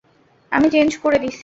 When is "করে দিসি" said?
1.03-1.39